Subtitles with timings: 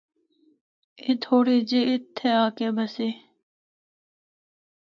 [1.03, 3.09] اے تھوڑے جے اِتھا آ کے بسے۔